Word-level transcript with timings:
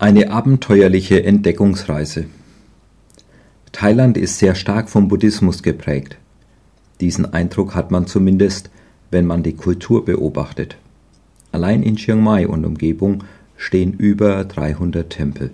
Eine 0.00 0.30
abenteuerliche 0.30 1.24
Entdeckungsreise. 1.24 2.24
Thailand 3.70 4.16
ist 4.16 4.38
sehr 4.38 4.54
stark 4.54 4.88
vom 4.88 5.08
Buddhismus 5.08 5.62
geprägt. 5.62 6.16
Diesen 7.02 7.34
Eindruck 7.34 7.74
hat 7.74 7.90
man 7.90 8.06
zumindest, 8.06 8.70
wenn 9.10 9.26
man 9.26 9.42
die 9.42 9.56
Kultur 9.56 10.06
beobachtet. 10.06 10.78
Allein 11.52 11.82
in 11.82 11.96
Chiang 11.96 12.22
Mai 12.22 12.48
und 12.48 12.64
Umgebung 12.64 13.24
stehen 13.58 13.92
über 13.92 14.42
300 14.42 15.10
Tempel. 15.10 15.50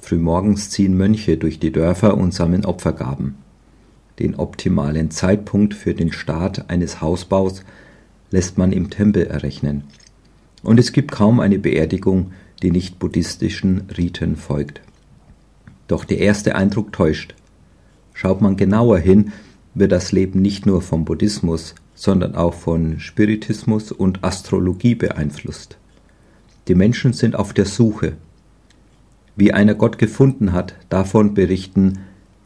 Frühmorgens 0.00 0.70
ziehen 0.70 0.96
Mönche 0.96 1.36
durch 1.36 1.58
die 1.58 1.70
Dörfer 1.70 2.16
und 2.16 2.32
sammeln 2.32 2.64
Opfergaben. 2.64 3.34
Den 4.20 4.36
optimalen 4.36 5.10
Zeitpunkt 5.10 5.74
für 5.74 5.92
den 5.92 6.12
Start 6.12 6.70
eines 6.70 7.02
Hausbaus 7.02 7.62
lässt 8.30 8.56
man 8.56 8.72
im 8.72 8.88
Tempel 8.88 9.26
errechnen. 9.26 9.84
Und 10.62 10.80
es 10.80 10.92
gibt 10.92 11.12
kaum 11.12 11.40
eine 11.40 11.58
Beerdigung, 11.58 12.30
die 12.64 12.70
nicht 12.70 12.98
buddhistischen 12.98 13.82
Riten 13.96 14.36
folgt. 14.36 14.80
Doch 15.86 16.06
der 16.06 16.18
erste 16.18 16.54
Eindruck 16.54 16.94
täuscht. 16.94 17.34
Schaut 18.14 18.40
man 18.40 18.56
genauer 18.56 18.98
hin, 18.98 19.32
wird 19.74 19.92
das 19.92 20.12
Leben 20.12 20.40
nicht 20.40 20.64
nur 20.64 20.80
vom 20.80 21.04
Buddhismus, 21.04 21.74
sondern 21.94 22.34
auch 22.34 22.54
von 22.54 23.00
Spiritismus 23.00 23.92
und 23.92 24.24
Astrologie 24.24 24.94
beeinflusst. 24.94 25.76
Die 26.66 26.74
Menschen 26.74 27.12
sind 27.12 27.36
auf 27.36 27.52
der 27.52 27.66
Suche. 27.66 28.14
Wie 29.36 29.52
einer 29.52 29.74
Gott 29.74 29.98
gefunden 29.98 30.54
hat, 30.54 30.74
davon 30.88 31.34
berichten 31.34 31.98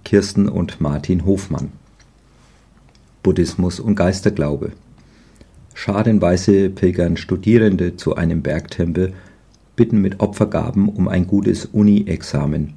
Kirsten 0.05 0.49
und 0.49 0.81
Martin 0.81 1.27
Hofmann. 1.27 1.71
Buddhismus 3.23 3.79
und 3.79 3.95
Geisterglaube. 3.95 4.73
Schadenweise 5.75 6.71
pilgern 6.71 7.17
Studierende 7.17 7.95
zu 7.95 8.17
einem 8.17 8.43
Bergtempel 8.43 9.13
bitten 9.79 10.03
mit 10.03 10.19
Opfergaben 10.19 10.89
um 10.89 11.07
ein 11.07 11.29
gutes 11.29 11.65
Uni-Examen. 11.65 12.75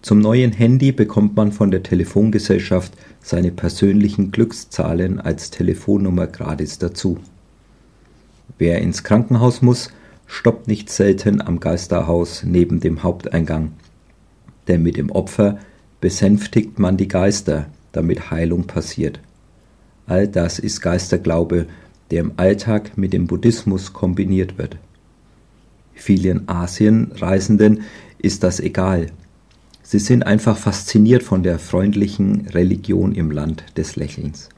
Zum 0.00 0.18
neuen 0.20 0.50
Handy 0.50 0.90
bekommt 0.90 1.36
man 1.36 1.52
von 1.52 1.70
der 1.70 1.84
Telefongesellschaft 1.84 2.94
seine 3.20 3.52
persönlichen 3.52 4.32
Glückszahlen 4.32 5.20
als 5.20 5.50
Telefonnummer 5.50 6.26
gratis 6.26 6.78
dazu. 6.78 7.18
Wer 8.58 8.80
ins 8.80 9.04
Krankenhaus 9.04 9.60
muss, 9.60 9.90
stoppt 10.26 10.66
nicht 10.66 10.88
selten 10.88 11.42
am 11.42 11.60
Geisterhaus 11.60 12.42
neben 12.42 12.80
dem 12.80 13.02
Haupteingang. 13.02 13.72
Denn 14.68 14.82
mit 14.82 14.96
dem 14.96 15.10
Opfer 15.10 15.58
besänftigt 16.00 16.78
man 16.78 16.96
die 16.96 17.08
Geister, 17.08 17.66
damit 17.92 18.30
Heilung 18.30 18.66
passiert. 18.66 19.20
All 20.06 20.26
das 20.26 20.58
ist 20.58 20.80
Geisterglaube, 20.80 21.66
der 22.10 22.20
im 22.22 22.32
Alltag 22.38 22.96
mit 22.96 23.12
dem 23.12 23.26
Buddhismus 23.26 23.92
kombiniert 23.92 24.56
wird. 24.56 24.78
Vielen 26.04 26.48
Asienreisenden 26.48 27.82
ist 28.18 28.42
das 28.42 28.58
egal. 28.58 29.12
Sie 29.84 30.00
sind 30.00 30.24
einfach 30.24 30.58
fasziniert 30.58 31.22
von 31.22 31.44
der 31.44 31.60
freundlichen 31.60 32.48
Religion 32.48 33.14
im 33.14 33.30
Land 33.30 33.62
des 33.76 33.94
Lächelns. 33.94 34.48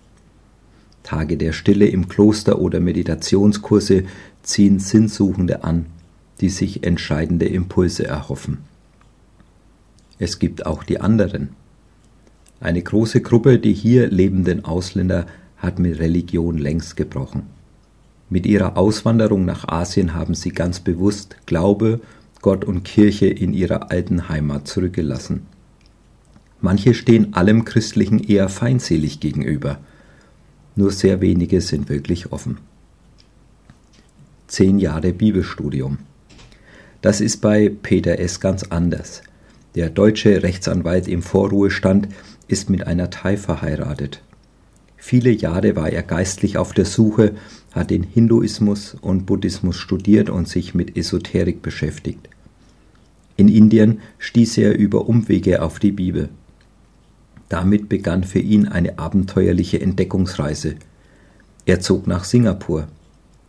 Tage 1.03 1.37
der 1.37 1.53
Stille 1.53 1.87
im 1.87 2.09
Kloster 2.09 2.61
oder 2.61 2.81
Meditationskurse 2.81 4.05
ziehen 4.43 4.79
Sinnsuchende 4.79 5.65
an, 5.65 5.85
die 6.41 6.49
sich 6.49 6.83
entscheidende 6.83 7.45
Impulse 7.45 8.07
erhoffen. 8.07 8.61
Es 10.19 10.39
gibt 10.39 10.65
auch 10.65 10.83
die 10.83 11.03
anderen. 11.03 11.51
Eine 12.59 12.81
große 12.81 13.21
Gruppe, 13.21 13.59
die 13.59 13.75
hier 13.75 14.09
lebenden 14.09 14.65
Ausländer, 14.65 15.27
hat 15.59 15.79
mit 15.79 15.99
Religion 15.99 16.57
längst 16.57 16.97
gebrochen. 16.97 17.43
Mit 18.31 18.47
ihrer 18.47 18.77
Auswanderung 18.77 19.45
nach 19.45 19.69
Asien 19.69 20.15
haben 20.15 20.35
sie 20.35 20.51
ganz 20.51 20.81
bewusst 20.81 21.37
Glaube, 21.47 22.01
Gott 22.41 22.65
und 22.65 22.85
Kirche 22.85 23.27
in 23.27 23.53
ihrer 23.53 23.91
alten 23.91 24.29
Heimat 24.29 24.67
zurückgelassen. 24.67 25.47
Manche 26.61 26.95
stehen 26.95 27.35
allem 27.35 27.65
Christlichen 27.65 28.19
eher 28.19 28.49
feindselig 28.49 29.21
gegenüber. 29.21 29.79
Nur 30.77 30.91
sehr 30.93 31.21
wenige 31.21 31.61
sind 31.61 31.89
wirklich 31.89 32.33
offen. 32.33 32.59
Zehn 34.47 34.79
Jahre 34.79 35.13
Bibelstudium. 35.13 35.99
Das 37.03 37.21
ist 37.21 37.43
bei 37.43 37.69
Peter 37.69 38.19
S. 38.19 38.41
ganz 38.41 38.63
anders. 38.65 39.23
Der 39.75 39.91
deutsche 39.91 40.43
Rechtsanwalt 40.43 41.07
im 41.09 41.21
Vorruhestand 41.21 42.09
ist 42.49 42.71
mit 42.71 42.87
einer 42.87 43.11
Thai 43.11 43.37
verheiratet. 43.37 44.23
Viele 44.97 45.31
Jahre 45.31 45.77
war 45.77 45.91
er 45.91 46.03
geistlich 46.03 46.57
auf 46.57 46.73
der 46.73 46.87
Suche, 46.87 47.35
hat 47.75 47.91
den 47.91 48.05
Hinduismus 48.05 48.97
und 49.01 49.27
Buddhismus 49.27 49.77
studiert 49.77 50.31
und 50.31 50.49
sich 50.49 50.75
mit 50.75 50.97
Esoterik 50.97 51.61
beschäftigt. 51.61 52.29
In 53.37 53.49
Indien 53.49 53.99
stieß 54.19 54.59
er 54.59 54.79
über 54.79 55.09
Umwege 55.09 55.61
auf 55.61 55.81
die 55.81 55.91
Bibel. 55.91 56.29
Damit 57.49 57.89
begann 57.89 58.23
für 58.23 58.39
ihn 58.39 58.69
eine 58.69 58.99
abenteuerliche 58.99 59.81
Entdeckungsreise. 59.81 60.77
Er 61.67 61.81
zog 61.81 62.07
nach 62.07 62.25
Singapur, 62.25 62.87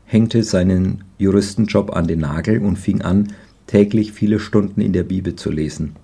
hängte 0.06 0.44
seinen 0.44 1.04
Juristenjob 1.20 1.96
an 1.96 2.08
den 2.08 2.20
Nagel 2.20 2.60
und 2.60 2.78
fing 2.78 3.02
an, 3.02 3.34
täglich 3.68 4.12
viele 4.12 4.40
Stunden 4.40 4.82
in 4.82 4.94
der 4.94 5.04
Bibel 5.04 5.36
zu 5.36 5.52
lesen. 5.52 5.96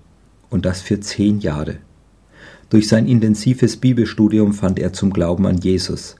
Und 0.48 0.64
das 0.64 0.80
für 0.80 1.00
zehn 1.00 1.40
Jahre. 1.40 1.78
Durch 2.70 2.88
sein 2.88 3.06
intensives 3.06 3.76
Bibelstudium 3.76 4.52
fand 4.52 4.78
er 4.78 4.92
zum 4.92 5.12
Glauben 5.12 5.46
an 5.46 5.58
Jesus. 5.58 6.16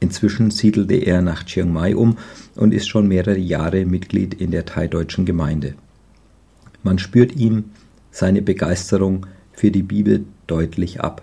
Inzwischen 0.00 0.50
siedelte 0.50 0.94
er 0.94 1.20
nach 1.20 1.44
Chiang 1.44 1.72
Mai 1.72 1.94
um 1.94 2.16
und 2.56 2.72
ist 2.72 2.88
schon 2.88 3.06
mehrere 3.06 3.38
Jahre 3.38 3.84
Mitglied 3.84 4.34
in 4.34 4.50
der 4.50 4.64
thai-deutschen 4.64 5.26
Gemeinde. 5.26 5.74
Man 6.82 6.98
spürt 6.98 7.36
ihm 7.36 7.64
seine 8.10 8.40
Begeisterung 8.40 9.26
für 9.52 9.70
die 9.70 9.82
Bibel 9.82 10.24
deutlich 10.46 11.00
ab. 11.00 11.22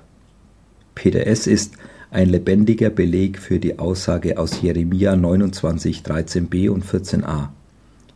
Peter 0.94 1.26
S. 1.26 1.48
ist 1.48 1.74
ein 2.12 2.30
lebendiger 2.30 2.90
Beleg 2.90 3.40
für 3.40 3.60
die 3.60 3.80
Aussage 3.80 4.38
aus 4.38 4.62
Jeremia 4.62 5.16
29, 5.16 6.02
13b 6.02 6.70
und 6.70 6.86
14a. 6.86 7.50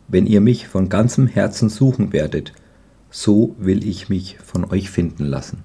Wenn 0.08 0.26
ihr 0.26 0.40
mich 0.40 0.68
von 0.68 0.88
ganzem 0.88 1.26
Herzen 1.26 1.68
suchen 1.68 2.12
werdet, 2.12 2.52
so 3.10 3.54
will 3.58 3.86
ich 3.86 4.08
mich 4.08 4.38
von 4.42 4.64
euch 4.64 4.90
finden 4.90 5.26
lassen. 5.26 5.64